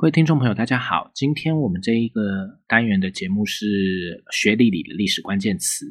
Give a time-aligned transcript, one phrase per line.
[0.00, 1.10] 各位听众朋友，大家好。
[1.14, 5.84] 今天我们这一个单元的节目是学理里的历史关键词。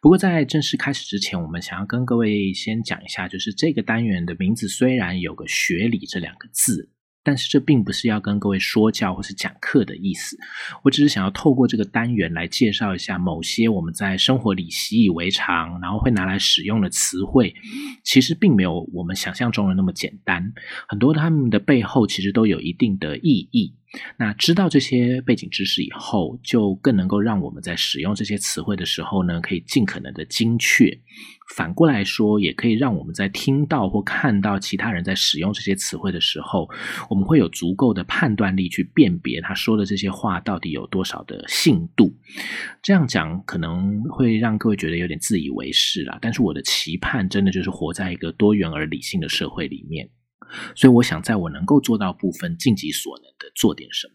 [0.00, 6.92] 不过在正式开始之前，我们想要跟各位先讲一下，就是这个单元的名字虽然有个“学理”这两个字。
[7.24, 10.38] 但是这并不是要跟各位说教或是讲课的意思，
[10.84, 17.54] 我只是想要透过这个单元来介绍一下某些我们在生活里习以为常，然后会拿来使用的词汇，
[18.04, 20.52] 其实并没有我们想象中的那么简单，
[20.86, 23.74] 很多他们的背后其实都有一定的意义。
[24.16, 30.98] 那知道这些背景知识以后，就更能够让我们在使用这些词汇的时候呢，可以尽可能的精确。
[31.54, 36.68] 反过来说，也可以让我们在听到或看到其他人在使用这些词汇的时候，
[37.10, 42.12] 我们会有足够的判断力去辨别他说的这些话到底有多少的信度。
[42.82, 50.08] 这样讲可能会让各位觉得有点自以为是啦，但是我的期盼真的就是活在一个多元而理性的社会里面。
[50.74, 54.14] 所以，我想在我能够做到部分，尽己所能的做点什么。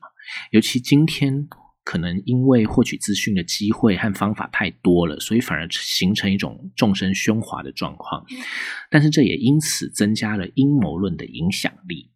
[0.51, 1.47] 尤其今天，
[1.83, 8.23] 可能因为获取资讯的机会和方法太多了，所以反而形成一种众生喧哗的状况。
[8.91, 12.11] 但是，这也因此增加了阴谋论的影响力。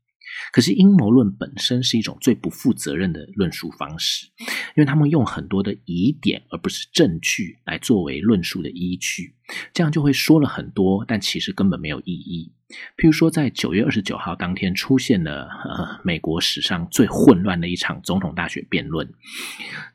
[0.52, 4.28] 可是，阴谋论本身是一种最不负责任的论述方式，
[4.76, 9.34] 因为他们用很多的疑点而不是证据来作为论述的依据，
[9.74, 12.52] 这样就会说了很多，但其实根本没有意义。
[12.98, 19.08] 譬如说，在九月二十九号当天出现了呃美国史上最混乱的一场总统大选辩论。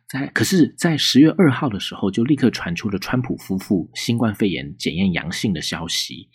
[0.08, 6.26] 在可是，在十月二号的时候，就立刻传出了川普夫妇新冠肺炎检验阳性的消息。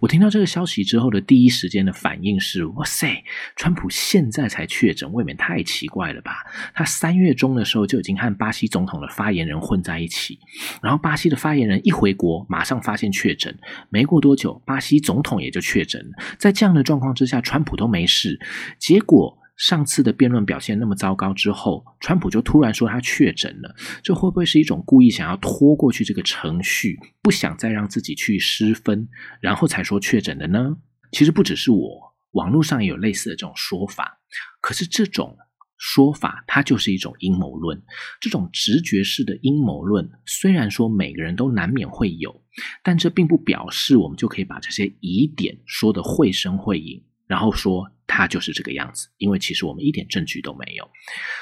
[0.00, 3.22] 我听到这个消息之后的第一时间的反应是：哇塞，
[3.54, 6.44] 川普现在才确诊，未免太奇怪了吧？
[6.74, 10.40] 他三月中的时候就已经和巴西总统的发言人混在一起，
[10.82, 13.56] 然后巴西的发言人一回国，马上发现确诊，
[13.88, 16.04] 没过多久，巴西总统也就确诊。
[16.40, 18.40] 在这样的状况之下，川普都没事，
[18.80, 19.38] 结果。
[19.56, 29.08] 上次的辩论表现那么糟糕之后，川普就突然说他确诊了，这会不会是一种故意想要拖过去这个程序，不想再让自己去失分，
[29.40, 30.76] 然后才说确诊的呢？
[31.12, 34.20] 其实不只是我，网络上也有类似的这种说法。
[34.60, 35.36] 可是这种
[35.76, 37.80] 说法，它就是一种阴谋论。
[38.20, 42.42] 这种直觉式的阴谋论，虽然说每个人都难免会有，
[42.82, 47.04] 但这并不表示我们就可以把这些疑点说得绘声绘影。
[47.26, 50.86] 然后说他就是这个样子，因为其实我们一点证据都没有。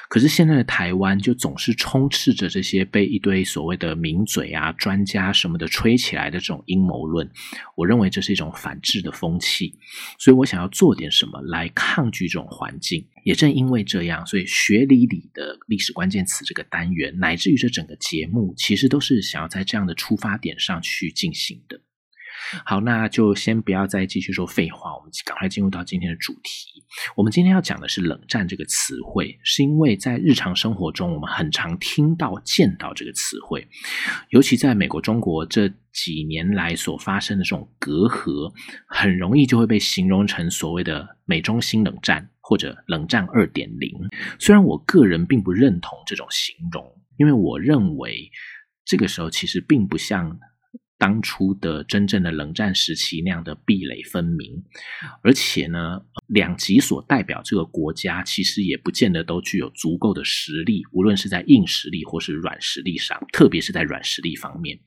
[0.09, 7.29] 可是现在的台湾就总是充斥着这些被一堆所谓的名嘴啊、专家什么的吹起来的这种阴谋论。
[7.77, 9.75] 我认为这是一种反制的风气，
[10.19, 13.05] 所以我想要做点什么来抗拒这种环境。
[13.25, 21.81] 也正因为这样，所以学理里的历史关键词这个单元，乃至于这整个节目，其实都是想要在这样的出发点上去进行的。
[22.65, 26.83] 好，那就先不要再继续说废话，我们赶快进入到今天的主题。
[27.17, 33.67] 我们今天要讲的是“冷战”这个词汇，是因为在日常生活中，我们很常听到、见到这个词汇，
[34.31, 38.53] 尤其在美国、中国这几年来所发生的这种隔阂，
[38.89, 43.93] 很容易就会被形容成所谓的“美中新冷战”或者“冷战二点零”。
[44.41, 46.85] 虽然我个人并不认同这种形容，
[47.17, 48.29] 因为我认为
[48.85, 50.39] 这个时候其实并不像。
[51.01, 54.63] 当初的真正的冷战时期那样的壁垒分明，
[55.23, 64.79] 而且呢，两极所代表这个国家其实也不见得都具有足够的实力，无论是在硬实力或是软实力上，特别是在软实力方面，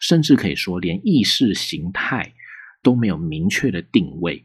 [0.00, 2.34] 甚至可以说连意识形态
[2.82, 4.44] 都没有明确的定位。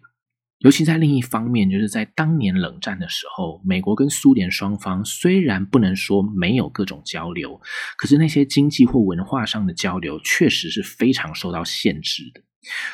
[0.59, 7.59] 尤其在另一方面，就是在当年冷战的时候，美国跟苏联双方虽然不能说没有各种交流，
[7.97, 12.41] 可是那些经济或文化上的交流确实是非常受到限制的。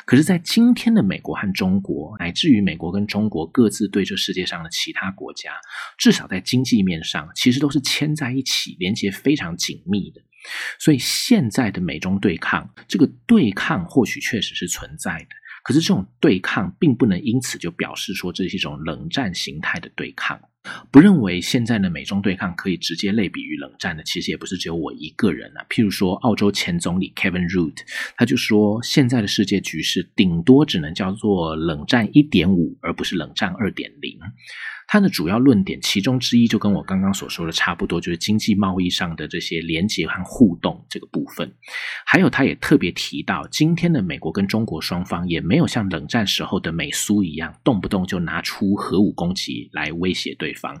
[0.04, 5.50] 可是，在今天的美国和中国，乃至于美国跟中国各自对这世界上的其他国家，
[5.98, 10.22] 至少在经济面上，其实都是牵在一起，连接非常紧密的。
[10.78, 15.34] 所以，现在的美中对抗，这个对抗或许确实是存在的。
[15.66, 20.40] 可是这种对抗并不能因此就表示说这是一种冷战形态的对抗。
[20.92, 25.66] 不认为现在的美中对抗可以直接类比于冷战的，其实也不是只有我一个人啊。
[25.68, 27.76] 譬如说，澳洲前总理 Kevin Rudd，
[28.16, 34.16] 他就说，现在的世界局势顶多只能叫做冷战一点五，而不是冷战二点零。
[34.86, 41.52] 他的主要论点，其中之一就跟我刚刚所说的差不多，就是经济贸易上的这些连结和互动这个部分。
[42.04, 50.80] 还有，他也特别提到，今天的美国跟中国双方也没有像冷战时候的美苏一样，动不动就拿出核武攻击来威胁对方。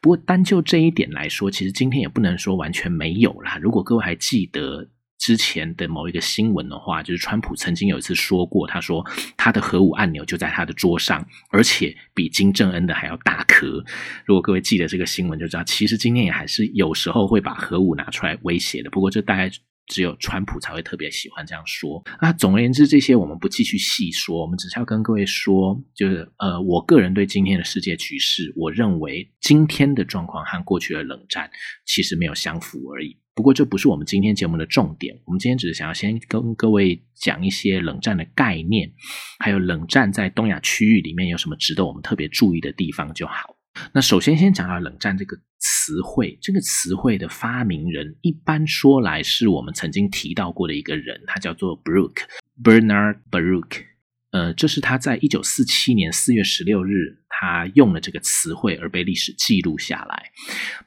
[0.00, 3.58] 不过，单就这一点来说，其实今天也不能说完全没有啦。
[3.62, 4.88] 如果各位还记得。
[5.18, 9.04] 之前的某一个新闻的话，就是川普曾经有一次说过，他说
[9.36, 13.84] 他的核武按钮就在他的桌上，而且比金正恩的还要大颗。
[14.24, 18.90] 如果各位记得这个新闻，就知道其实今天也还是有时候会把核武拿出来威胁的。
[18.90, 19.50] 不过这大概。
[19.88, 22.02] 只有川普才会特别喜欢这样说。
[22.20, 31.48] 那总而言之，这些我们不继续细说，我们只是要跟各位说，就是呃，我个人对今天的世界局势，我认为今天的状况和过去的冷战
[31.84, 33.16] 其实没有相符而已。
[33.36, 38.90] 不过这不是我们今天节目的重点，我们今天只是想要先跟各位讲一些冷战的概念，
[39.38, 43.54] 还有冷战在东亚区域里面有什么值得我们特别注意的地方就好。
[43.92, 52.22] 那首先先讲到冷战这个词汇，这个词汇的发明人，一般说来是我们曾经提到过的一个人，他叫做 Brook
[52.64, 53.95] Bernard Baruch。
[54.36, 60.24] 呃，这是他在一九四七年四月十六日，他用了这个词汇而被历史记录下来。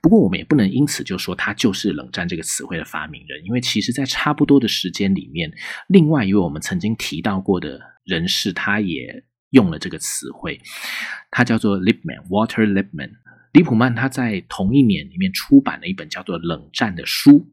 [0.01, 5.51] 不过，我们也不能因此就说他就是冷战这个词汇的发明人，因为其实在差不多的时间里面，
[5.87, 9.25] 另外一位我们曾经提到过的人士，他也。
[9.51, 10.61] 用了这个词汇，
[11.31, 13.09] 他叫做 Lipman Water Lipman。
[13.51, 17.51] 李普曼他在同一年里面出版了一本叫做《冷战》的书，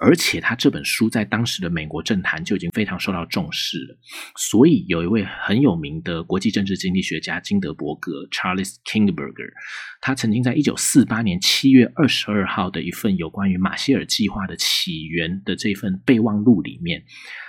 [0.00, 3.98] 而且他这本书在当时的美国政坛就已经非常受到重视了。
[4.36, 9.52] 所以有一位很有名的国际政治经济学家金德伯格 （Charles Kindberger），
[10.00, 17.04] 他曾经在一九四八年七月二十二号的一份有关于马歇尔计划的起源的这份备忘录里面，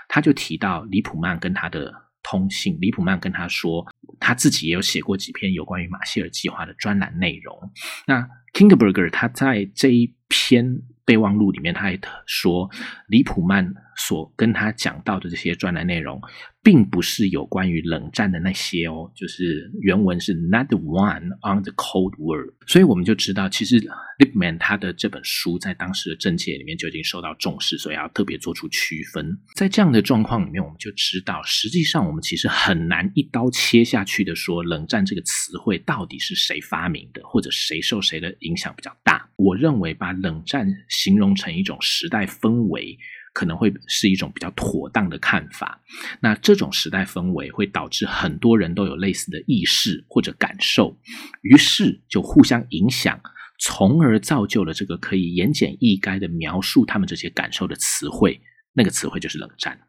[0.07, 2.07] 他就提到李普曼跟他的。
[2.23, 3.85] 通信，李普曼跟他说，
[4.19, 7.57] 他自己也有写过几篇有关于马歇尔计划的专栏内容。
[8.05, 12.69] 那 Kindberger 他在这一篇备忘录里面，他还说，
[13.07, 16.21] 李普曼所跟他讲到的这些专栏内容。
[16.63, 23.79] 并不是有关于冷战的那些哦，就是原文是 not one on the Cold War，所以我们就知道，其实
[24.19, 29.39] Lipman 他的这本书在当时的政界里面就已经受到重视，所以要特别做出区分。
[29.55, 39.25] 在这样的状况里面，我们就知道，实际上我们其实很难一刀切下去的说，冷战这个词汇到底是谁发明的，或者谁受谁的影响比较大。
[39.37, 42.97] 我认为把冷战形容成一种时代氛围。
[43.37, 45.79] 可能会是一种比较妥当的看法。
[46.19, 50.97] 那这种时代氛围会导致很多人都有类似的意识或者感受，
[51.43, 53.21] 于是就互相影响，
[53.59, 58.41] 从而造就了这个可以言简意赅的描述他们这些感受的词汇。
[58.73, 59.79] 那个词汇就是冷战。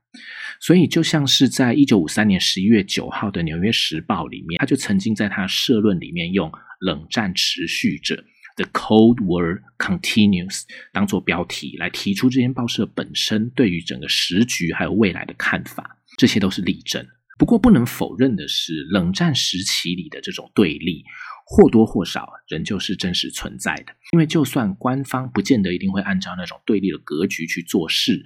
[0.60, 8.22] 所以，就像是在一九五三年十一月九号的《纽约时报》里面，他就曾经在他社论里面用“冷战持续着”。
[8.58, 10.62] The Cold War continues，
[10.92, 17.06] 当做标题来提出这间报社本身对于整个时局还有未来的看法，这些都是例证。
[17.38, 21.04] 不过不能否认的是，冷战时期里的这种对立
[21.46, 23.94] 或多或少仍旧是真实存在的。
[24.10, 28.20] 因为就算官方不见得一定会按照那种对立的格局去做事，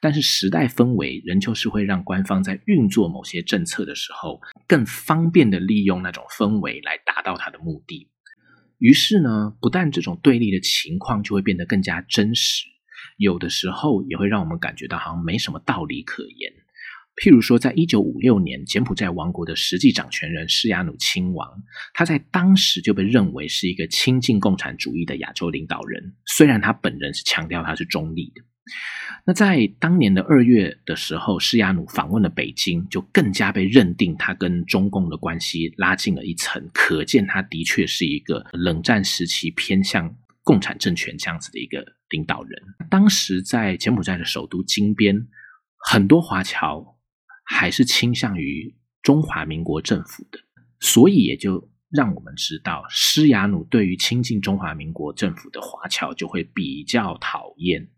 [0.00, 8.08] 但是时代氛围仍旧是会让官方在运作某些政策的时候，更方便的利用那种氛围来达到它的目的。
[8.78, 12.64] 于是呢，不但这种对立的情况就会变得更加真实，
[13.16, 16.52] 有的时候也会让我们感觉到好像没什么道理可言。
[17.20, 21.48] 譬如说，在一九五六年，柬埔寨王国的实际掌权人施亚努亲王，
[21.92, 28.42] 他在当时就被认为是一个亲近共产主义的亚洲领导人，虽然他本人是强调他是中立的。
[29.24, 42.62] 那在当年的二月的时候，施亚努访问了北京，就更加被认定他跟中共的关系拉近了一层，可见他的确是一个冷战时期偏向共产政权这样子的一个领导人。
[42.88, 45.28] 当时在柬埔寨的首都金边，
[45.76, 46.96] 很多华侨
[47.44, 50.38] 还是倾向于中华民国政府的，
[50.80, 57.88] 所以也就让我们知道，施亚努对于亲近中华民国政府的华侨就会比较讨厌。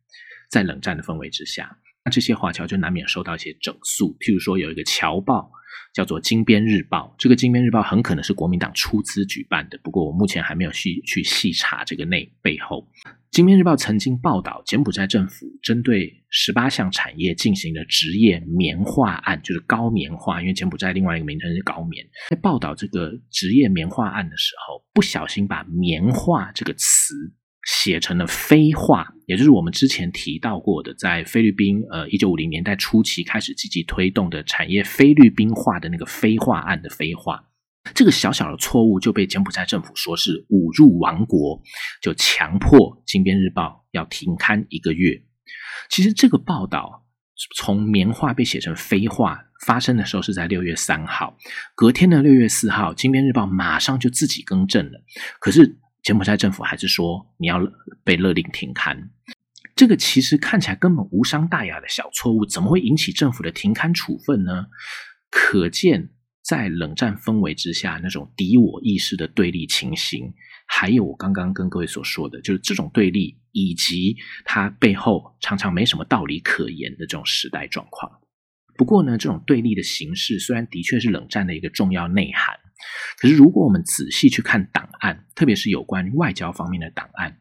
[0.50, 4.16] 在冷战的氛围之下，那这些华侨就难免受到一些整肃。
[4.18, 5.50] 譬如说，有一个侨报
[5.94, 12.88] 叫做《金边日报》，这个《金边日报》很可能是国民党出资举办的，不过我目前还没有去去细查这个内背后。
[13.30, 22.04] 《金边日报》曾经报道柬埔寨政府针对十八项产业进行的职业棉化案，就是高棉化，因为柬埔寨另外一个名称是高棉。
[22.28, 27.32] 在报道这个职业棉化案的时候，不小心把“棉化”这个词。
[27.66, 37.44] 写成了非化，也就是我们之前提到过的，在菲律宾呃一九五零年代初期开始积极推动的产业菲律宾化的那个非化案的非化，
[37.94, 41.60] 这个小小的错误就被柬埔寨政府说是侮辱亡国，
[42.00, 45.22] 就强迫《金边日报》要停刊一个月。
[45.90, 47.04] 其实这个报道
[47.56, 51.36] 从棉化被写成非化发生的时候是在六月三号，
[51.74, 55.04] 隔天的六月四号，《金边日报》马上就自己更正了，
[55.38, 55.78] 可是。
[56.02, 57.60] 柬埔寨政府还是说你要
[58.04, 59.10] 被勒令停刊。
[59.76, 64.66] 这个其实看起来根本无伤大雅的小错误，怎么会引起政府的停刊处分呢？
[65.30, 66.10] 可见，
[66.42, 70.34] 在冷战氛围之下，那种敌我意识的对立情形，
[70.66, 78.10] 还有我刚刚跟各位所说的，就是这种对立，以及它背后常常没什么道理可言的这种时代状况。
[78.76, 82.54] 不过呢，这种对立的形式虽然的确是冷战的一个重要内涵。
[83.18, 87.36] 可是，如果我们仔细去看档案，特别是有关外交方面的档案，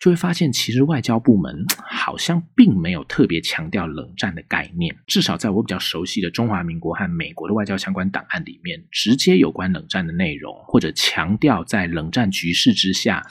[0.00, 4.96] 就会发现，其实外交部门好像并没有特别强调冷战的概念。
[5.06, 13.22] 至少在我比较熟悉的中华民国和美国的外交相关档案里面，直接有关冷战的内容，或者强调在冷战局势之下，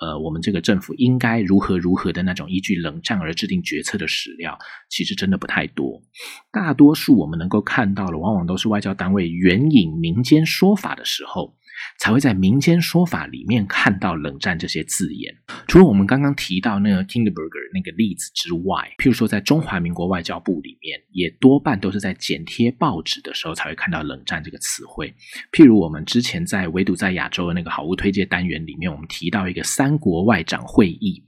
[0.00, 6.02] 呃，我们这个政府应该如何如何的那种依据冷战而制定决策的史料，其实真的不太多。
[6.50, 11.01] 大多数我们能够看到的，往往都是外交单位援引民间说法的。
[11.02, 11.52] 的时候，
[11.98, 15.34] 才会在民间说法里面看到冷战这些字眼。
[15.66, 25.12] 除了我们刚刚提到那个 Kinderberger 那个例子之外，譬如说在中华民国外交部里面，也多半都是在剪贴报纸的时候才会看到冷战这个词汇。
[25.50, 31.24] 譬如我们之前在唯独在亚洲的那个好物推荐单元里面，我们提到一个三国外长会议。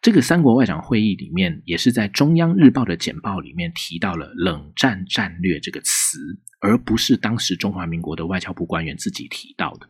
[0.00, 6.18] 这个三国外长会议里面，也是在中央日报的简报里面提到了冷战战略这个词。
[6.64, 9.88] 而不是当时中华民国的外交部官员自己提到的，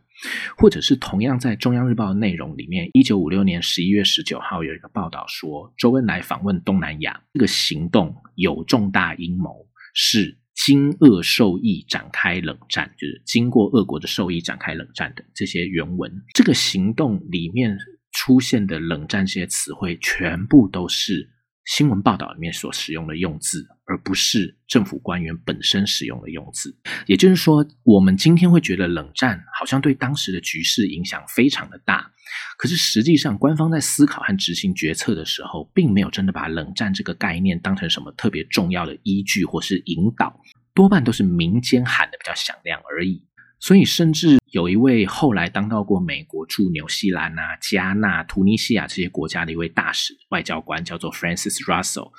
[0.57, 16.11] 或者是同样在中央日报的内容里面，一九五六年十一月十九号有一个报道说，周恩来访问东南亚这个行动有重大阴谋，是经俄受益展开冷战，就是经过俄国的受益展开冷战的这些原文。
[16.33, 17.77] 这个行动里面
[18.13, 21.29] 出现的冷战这些词汇，全部都是。
[21.65, 26.77] 新闻报道里面所使用的用字，而不是政府官员本身使用的用字。
[27.05, 32.11] 也就是说，我们今天会觉得冷战好像对当时的局势影响非常的大，
[32.57, 40.37] 可是实际上，官方在思考和执行决策的时候，并没有真的把冷战这个概念当成什么特别重要的依据或是引导，
[40.73, 43.25] 多半都是民间喊的比较响亮而已。
[43.65, 52.11] 所以，甚至有一位后来当到过美国驻纽西兰啊、加纳、突尼西亚这些国家的一位大使外交官，叫做 Francis Russell。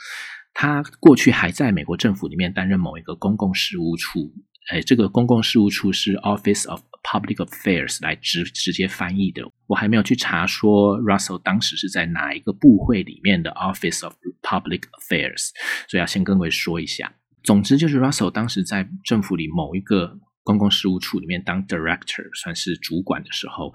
[0.54, 4.32] 他过去还在美国政府里面担任某一个公共事务处，
[4.70, 9.42] 哎，这个公共事务处是 Office of Public Affairs 来直直接翻译的。
[9.66, 15.50] 我还没有去查说 Russell 当时是在哪一个部会里面的 Office of Public Affairs，
[15.88, 17.12] 所以要先跟各位说一下。
[17.42, 20.18] 总之，就是 Russell 当时在政府里某一个。
[20.44, 23.74] 公共事务处里面当 director 算是主管的时候，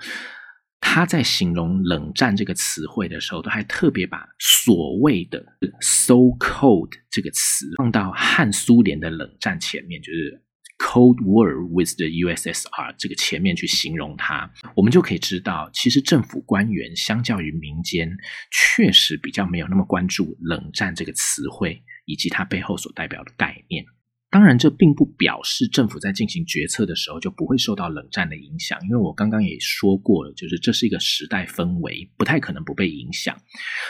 [0.79, 5.43] 他在形容冷战这个词汇的时候，都还特别把所谓的
[5.81, 10.41] so cold 这个词放到汉苏联的冷战前面，就是
[10.77, 18.09] Cold War with the USSR 这个前面去形容它，我们就可以知道，其实政府官员相较于民间，
[18.49, 23.83] 确实比较没有那么关注冷战这个词汇以及它背后所代表的概念。
[24.31, 33.35] 当然，这并不表示政府在进行决策的时候就不会受到冷战的影响，因为我刚刚也说过了，就是这是一个时代氛围，不太可能不被影响。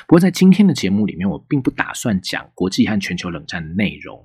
[0.07, 4.17] 不过，在今天的节目里面，我并不打算讲国际和全球冷战的内容，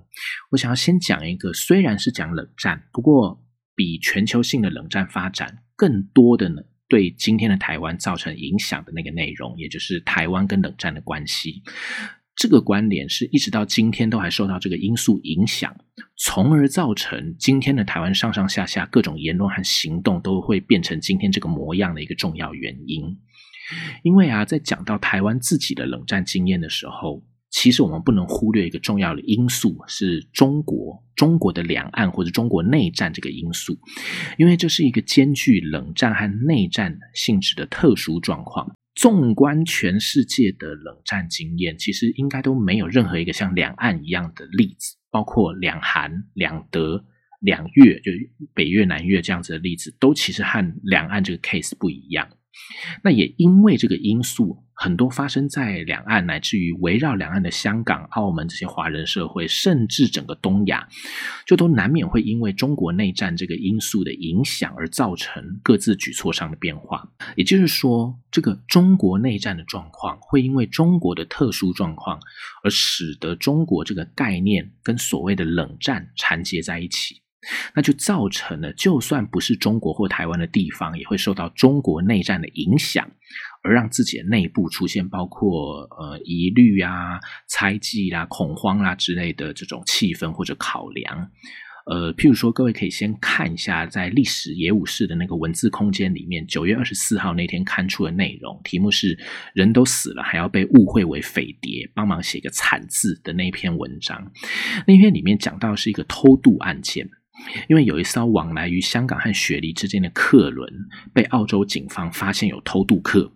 [0.52, 3.44] 我想要先讲一个虽然是讲冷战，不过
[3.74, 11.62] 比全球性的冷战发展更多的呢，对今天的台湾造成影响的那个内容，也就是台湾跟冷战的关系。
[12.36, 15.74] 这个关联是一直到今天都还受到这个因素影响，
[16.16, 23.16] 从而造成今天的台湾上上下下各种言论和行动都会变成今天这个模样的一个重要原因。
[24.02, 33.78] 因为啊，在讲到台湾自己的冷战经验的时候，其实我们不能忽略一个重要的因素，是中国中国的两岸或者中国内战这个因素，
[34.36, 38.74] 因为这是一个兼具冷战和内战性质的特殊状况。
[38.94, 47.04] 纵观全世界的冷战经验，其实应该都没有任何一个像两岸一样的例子，包括两韩、两德、
[47.40, 48.12] 两越，就
[48.54, 52.28] 北越、南越这样子的例子，都其实和两岸这个 case 不一样。
[53.02, 60.88] 那也因为这个因素，很多发生在两岸，乃至于围绕两岸的香港、澳门这些华人社会，甚至整个东亚，
[61.46, 67.08] 就都难免会因为中国内战这个因素的影响而造成各自举措上的变化。
[67.36, 72.20] 也就是说，这个中国内战的状况，会因为中国的特殊状况，
[72.62, 77.23] 而使得中国这个概念跟所谓的冷战缠结在一起。
[77.74, 83.10] 那就造成了，就算不是中国或台湾的地方，也会受到中国内战的影响，
[83.62, 91.30] 而让自己的内部出现包括呃疑虑啊、猜忌啦、恐慌啦之类的这种气氛或者考量，
[91.86, 99.18] 呃，譬如说，各位可以先看一下在历史野武士的那个文字空间里面，九月二十四号那天刊出的内容，题目是
[99.52, 104.32] “人都死了，还要被误会为匪谍，帮忙写个惨字”的那篇文章。
[104.86, 107.06] 那篇里面讲到是一个偷渡案件，
[107.68, 110.70] 因为有一艘往来于香港和雪梨之间的客轮
[111.12, 113.32] 被澳洲警方发现有偷渡客，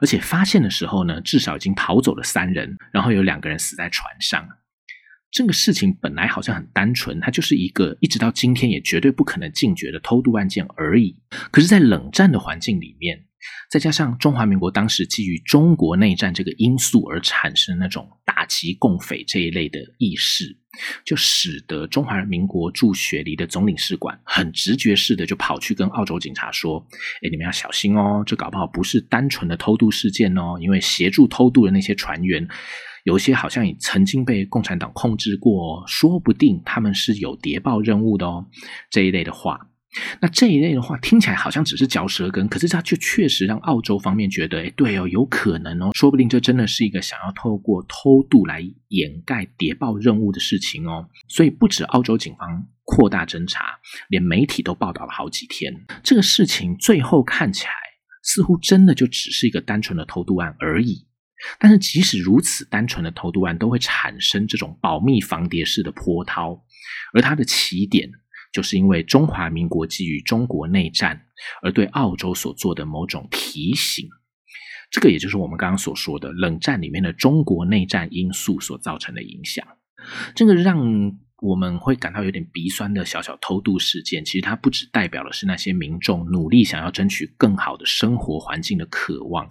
[0.00, 4.48] 而且发现的时候呢，至少已经逃走了三人，然后有两个人死在船上。
[5.30, 11.16] 这个事情本来好像很单纯，它就是一个一直到今天也绝对不可能禁绝的偷渡案件而已。
[11.50, 13.24] 可是，在冷战的环境里面，
[13.70, 20.56] 再加上中华民国当时基于中国内战这个因素而产生那种打击共匪这一类的意识，
[21.04, 26.84] 就使得中华民国驻雪梨的总领事馆很直觉式的就跑去跟澳洲警察说
[27.24, 32.46] ：“哎，你们要小心哦，这搞不好不是单纯的偷渡事件哦，因为协助偷渡的那些船员。”
[33.04, 38.46] 有些好像也曾经被共产党控制过，说不定他们是有谍报任务的哦。
[38.90, 39.58] 这一类的话，
[40.20, 51.08] 那这一类的话听起来好像只是嚼舌根，可是它却确实让澳洲方面觉得，哎，对哦，有可能哦，说不定这真的是一个想要透过偷渡来掩盖谍报任务的事情哦。
[51.28, 55.84] 所以不止澳洲警方扩大侦查，连媒体都报道了好几天。
[56.02, 57.72] 这个事情最后看起来
[58.22, 61.06] 似乎真的就只是一个单纯的偷渡案而已。
[61.58, 66.64] 但是，即使如此单纯的偷渡案，都会产生这种保密防谍式的波涛，
[67.12, 68.08] 而它的起点，
[68.52, 71.26] 就是因为中华民国基于中国内战
[71.62, 74.08] 而对澳洲所做的某种提醒。
[74.90, 79.66] 这个也就是我们刚刚所说的冷战里面的中国内战因素所造成的影响。
[80.34, 81.16] 这个让。
[81.42, 89.44] 我们会感到有点鼻酸的小小偷渡事件，其实它不只代表的是那些民众努力想要争取更好的生活环境的渴望，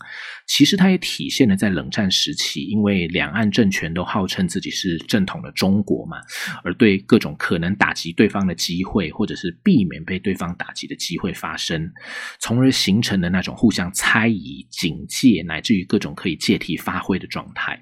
[0.48, 6.16] 其实它也体现了在冷战时期，因为两岸政权都号称自己是正统的中国嘛，
[6.64, 11.92] 而对各种可能打击对方的机会，或者是避免被对方打击的机会发生，
[12.40, 17.81] 从而形成的那种互相猜疑、警戒，乃至于各种可以借题发挥的状态。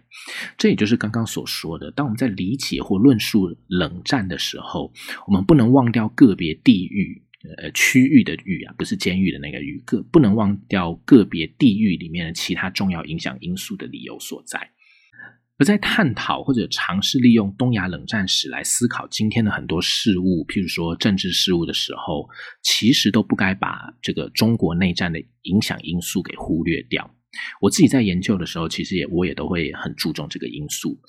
[0.57, 4.91] 这也就是刚刚所说的，当我们在理解或论述冷战的时候，
[5.27, 7.23] 我们不能忘掉个别地域、
[7.57, 14.71] 呃区域的域啊，不是监狱的那个域，个不能忘掉个别地域里面的其他重要影响因素的理由所在。
[15.57, 22.29] 而在探讨或者尝试利用东亚冷战史来思考今天的很多事物，譬如说政治事务的时候，
[22.63, 27.13] 其实都不该把这个中国内战的影响因素给忽略掉。
[27.61, 30.99] 我自己在研究的时候，其实也我也都会很注重这个因素。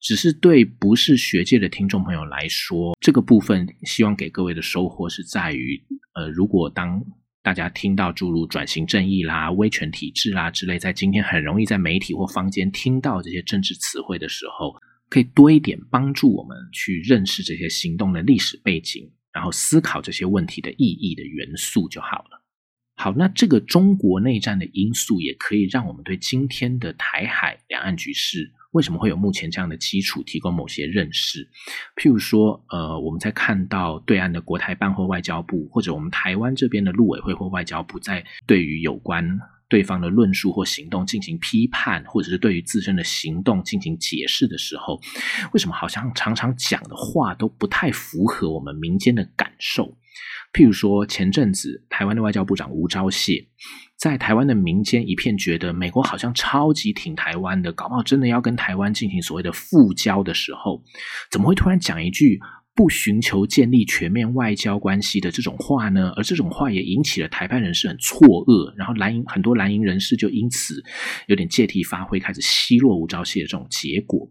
[0.00, 5.78] 只是对不是学界的听众朋友来说，这个部分希望给各位的收获是在于，
[6.14, 7.04] 呃，如果当
[7.42, 14.74] 大家听到诸如转型正义啦、威权体制啦之类，在今天很容易在媒体或坊间听到这些政治词汇的时候，
[15.10, 22.39] 可以多一点帮助我们去认识这些行动的历史背景，然后思考这些问题的意义的元素就好了。
[23.02, 31.48] 好，那这个中国内战的因素也可以让我们对今天的台海两岸局势为什么会有目前这样的基础提供某些认识。
[31.96, 39.26] 譬如说，呃，我们在看到对岸的国台办或外交部，或者我们台湾这边的陆委会或外交部，在对于有关
[39.70, 45.00] 对方的论述或行动进行批判，或者是对于自身的行动进行解释的时候，
[45.54, 49.96] 为什么好像常常讲的话都不太符合我们民间的感受？
[50.52, 53.46] 譬如说，前阵子台湾的外交部长吴钊燮，
[53.96, 60.82] 在台湾的民间一片觉得美国好像超级挺台湾的，搞不好真的要跟台湾进行所谓的复交的时候，
[61.30, 62.40] 怎么会突然讲一句
[62.74, 66.10] 不寻求建立全面外交关系的这种话呢？
[66.16, 70.82] 而这种话也引起了台派人士很错愕，然后蓝营很多蓝营人士就因此
[71.26, 74.28] 有点借题发挥，开始奚落吴钊燮的这种结果。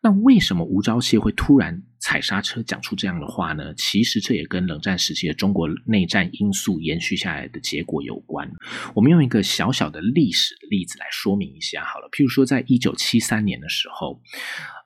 [0.00, 3.74] 那为什么吴钊燮会突然踩刹车讲出这样的话呢？
[3.74, 8.50] 其实这也跟冷战时期的中国内战因素延续下来的结果有关。
[8.94, 12.08] 我们用一个小小的历史的例子来说明一下好了。
[12.10, 14.20] 譬如说，在一九七三年的时候，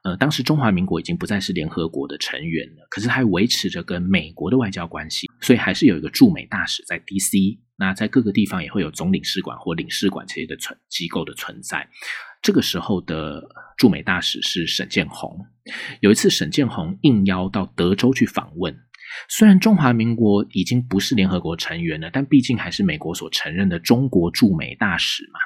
[0.04, 7.60] 呃，当时中华民国已经不再是联合国的成员了，可是还维持着跟美国的外交关系，所以还是有一个驻美大使在 D.C。
[7.76, 11.88] 那在各个地方也会有总领事馆或领事馆这些的存机构的存在。
[12.42, 13.42] 这个时候的
[13.78, 15.38] 驻美大使是沈建宏。
[16.00, 18.76] 有一次，沈建宏应邀到德州去访问。
[19.28, 25.38] 虽然中华民国已经不是联合国成员了，但毕竟还是美国所承认的中国驻美大使嘛。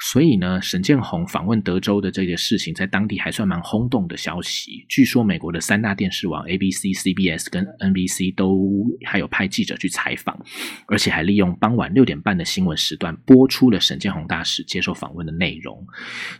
[0.00, 4.84] 所以呢，沈建宏访问德州的这个事情，在当地还算蛮轰动的消息。
[4.88, 10.38] 据说美国的三大电视网 ABC、CBS 跟 NBC 都还有派记者去采访，
[10.86, 15.86] 而且还利用傍晚六点半的新闻时段播出了沈建宏大使接受访问的内容。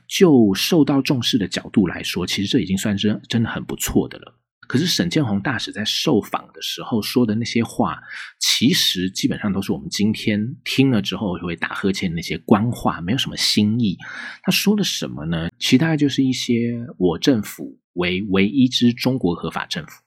[0.07, 4.42] 就受到重视的角度来说，其实这已经算是真的很不错的了。
[4.69, 8.01] 可是沈建宏大使在受访的时候说的那些话，
[8.39, 13.99] 其实基本上都是我们今天听了之后会打呵欠那些官话，没有什么新意。
[14.43, 15.49] 他说了什么呢？
[15.59, 20.01] 其他就是一些我政府为唯一之中国合法政府，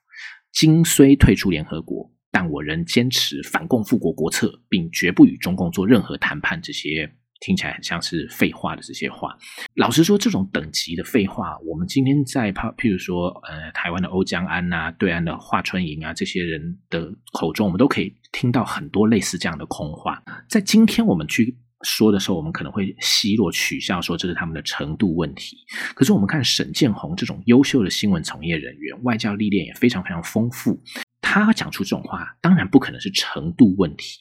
[0.52, 6.62] 今虽退出联合国，但我仍坚持反共复国国策，并绝不与中共做任何谈判。
[6.62, 7.14] 这些。
[7.46, 9.38] 听起来很像是废话的这些话，
[9.76, 20.20] 老实说，这种等级的废话，我们今天在譬譬如说，呃，台湾的欧江安呐，对岸的华春莹啊，这些人的口中，我们都可以听到很多类似这样的空话。
[20.50, 25.56] 在今天我们去说的时候，我们可能会奚落取笑说这是他们的程度问题。
[25.94, 30.82] 可是我们看沈建宏这种优秀的新闻从业人员，外交历练也非常非常丰富，
[31.26, 34.20] 他讲出这种话，当然不可能是程度问题。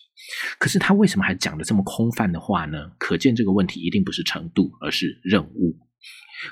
[0.59, 2.91] 可是他为什么还讲的这么空泛的话呢？
[2.99, 5.79] 可见这个问题一定不是程度，而是任务。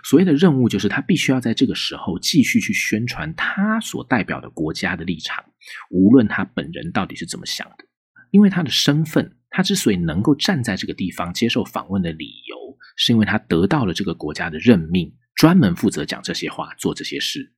[0.04, 5.42] 所谓的任务，就是他必须要在这个时候继续去宣传他所代表的国家的立场，
[5.90, 7.84] 无论他本人到底是怎么想的。
[8.30, 12.56] 因为他的身份，他之所以能够站在这个地方接受访问的理由，
[12.96, 17.52] 是因为他得到了这个国家的任命，专门负责讲这些话、做这些事。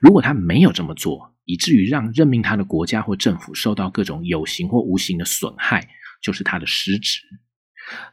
[0.00, 5.88] 如果他没有这么做，以至于让任命他的国家或政府受到各种有形或无形的损害，
[6.22, 7.20] 就是他的失职。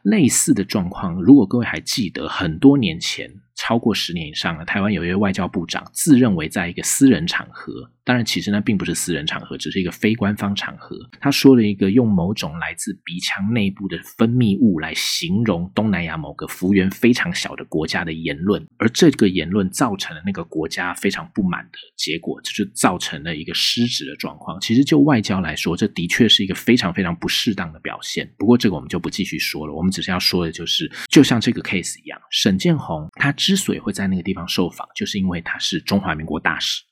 [0.02, 3.30] 类似的状况，如果各位还记得，很多年前。
[3.60, 10.96] 超过十年以上了，台湾有一位外交部长自认为在一个私人场合，当然其实呢并不是私人场合，只是一个非官方场合。
[11.20, 24.60] 他说了一个用某种来自鼻腔内部的分泌物来形容东南亚某个幅员非常小的国家的言论，而这个言论造成了那个国家非常不满的结果，这就造成了一个失职的状况。
[24.60, 28.30] 其实就外交来说，这的确是一个非常非常不适当的表现。
[28.38, 33.32] 不过这个我们就不继续说了，我们只是要说的就是，就像这个 case 一样，沈建宏他。
[33.38, 36.82] 之所以会在那个地方受访，就是因为他是中华民国大使，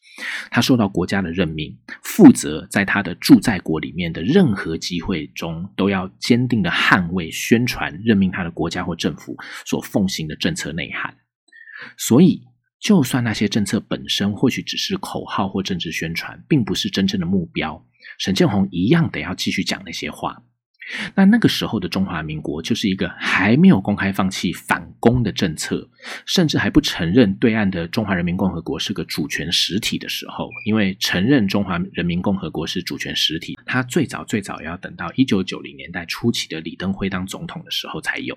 [0.50, 11.14] 他受到国家的任命，负责在他的驻在国里面的任何机会中，都要坚定的捍卫、宣传任命他的国家或政府所奉行的政策内涵。
[11.98, 12.42] 所以，
[12.80, 17.86] 就算那些政策本身或许只是口号或政治宣传，并不是真正的目标，
[18.18, 20.42] 沈建宏一样得要继续讲那些话。
[21.14, 25.88] 那那个时候的中华民国就是一个还没有公开放弃反攻的政策，
[26.26, 30.48] 甚至还不承认对岸的中华人民共和国是个主权实体的时候。
[30.64, 38.36] 因为承认中华人民共和国是主权实体，它最早最早要等到一九九零年代初期的李登辉当总统的时候才有。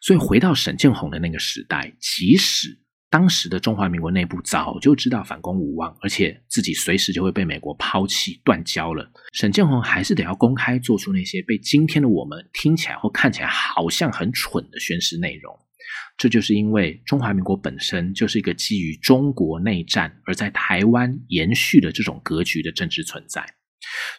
[0.00, 2.83] 所以回到沈建宏的那个时代，即使。
[3.14, 9.08] 当时的中华民国内部早就知道反攻无望，而且自己随时就会被美国抛弃断交了。
[9.32, 15.56] 沈建宏还是得要公开做出那些被今天的我们听起来或看起来好像很蠢的宣誓内容。
[16.18, 23.46] 这就是因为中华民国本身就是一个基于中国内战而在台湾延续的这种格局的政治存在，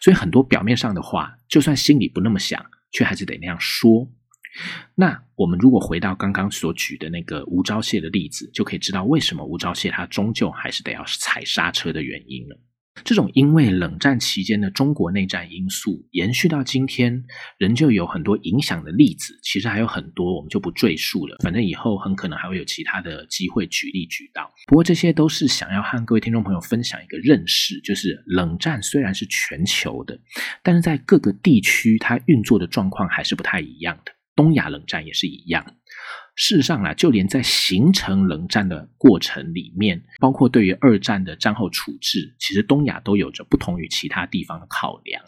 [0.00, 4.10] 所以很多表面上的话，就算心里不那么想，却还是得那样说。
[4.94, 12.58] 那我们如果回到刚刚所举的那个吴钊燮的例子，就可以知道为什么吴钊燮他终究还是得要踩刹车的原因了。
[13.04, 17.24] 这种因为冷战期间的中国内战因素延续到今天，
[17.58, 21.36] 仍旧有很多影响的例子，其实还有很多，我们就不赘述了。
[21.42, 24.50] 反正以后很可能还会有其他的机会举例举到。
[24.66, 30.18] 不过这些都是想要和各位听众朋友分享一个认识，就是冷战虽然是全球的，
[30.62, 34.15] 但是在各个地区它运作的状况还是不太一样的。
[34.36, 35.64] 东亚冷战也是一样。
[36.36, 45.22] 事实上啊，就连在形成冷战的过程里面，包括对于二战的战后处置，其实东亚都有着不同于其他地方的考量。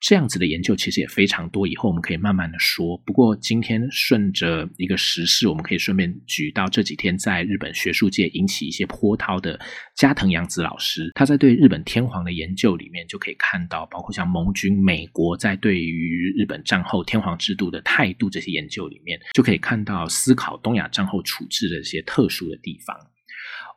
[0.00, 2.96] 这样子的研究其实也非常多，以后我们可以慢慢的说。
[2.98, 9.58] 不过今天顺着一个时事，我们可以顺便举到这几天在日本学术界引起一些波涛的
[9.96, 20.51] 加藤洋子老师，他在对日本天皇的研究里面就可以看到，包括像盟军、美国在对于日本战后天皇制度的态度这些研究里面，就可以看到思考。
[20.58, 22.96] 东亚战后处置的一些特殊的地方，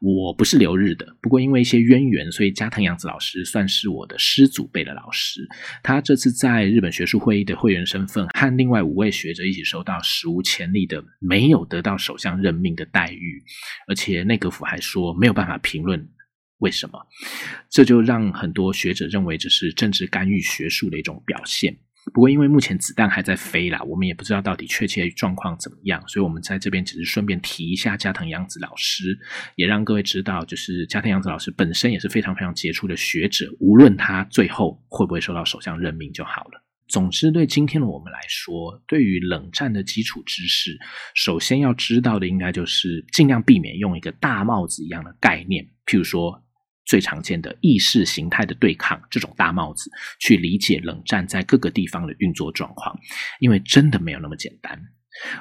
[0.02, 5.48] 我不是留日的，不过因为一些渊源，所以加藤洋子老师算是我的师祖辈的老师。
[5.82, 13.44] 他这次在日本学术会议的会员身份，和另外五位学者一起收到史无前例的没有得到首相任命的待遇，
[13.88, 16.08] 而且内阁府还说没有办法评论
[16.60, 17.00] 为什么，
[17.70, 21.78] 这就让很多学者认为这是政治干预学术的一种表现。
[22.14, 29.18] 不过，因为目前子弹还在飞啦，我们也不知道到底确切状况怎么样，所以我们在这边只是顺便提一下加藤洋子老师，
[29.56, 36.64] 也让各位知道，就是加藤洋子老师本身也是非常非常杰出的学者，无论他最后会不会受到首相任命就好了。
[36.88, 40.78] 总之，对今天的我们来说，对于冷战的基础知识，
[41.16, 46.42] 首先要知道的应该就是尽量避免用一个大帽子一样的概念，譬如说。
[46.86, 52.96] 最常见的意识形态的对抗这种大帽子去理解冷战在各个地方的运作状况，
[53.40, 54.80] 因为真的没有那么简单。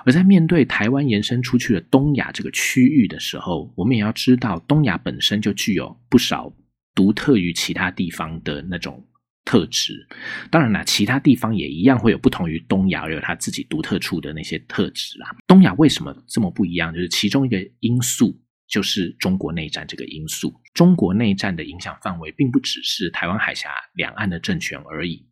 [0.07, 6.54] 而在面对台湾延伸出去的东亚这个区域的时候，我们也要知道，东亚本身就具有不少
[6.94, 9.04] 独特于其他地方的那种
[9.44, 10.07] 特质。
[10.48, 15.35] 当然啦，其他地方也一样会有不同于东亚而有它自己独特处的那些特质啦。
[15.48, 16.94] 东亚为什么这么不一样？
[16.94, 20.55] 就是其中一个因素就是中国内战这个因素。
[20.74, 25.27] 中国内战的影响范围并不只是台湾海峡两岸的政权而已。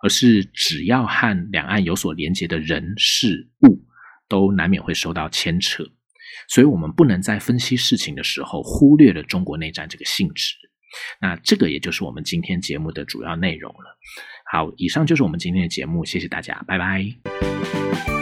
[0.00, 3.84] 而是只要和两岸有所连接的人事物，
[4.28, 5.82] 都难免会受到牵扯，
[6.48, 10.54] 所以我们不能在分析事情的时候忽略了中国内战这个性质。
[11.20, 13.98] 那这个也就是我们今天节目的主要内容了。
[14.52, 18.17] 好，以上就是我们今天的节目，谢谢大家，拜拜。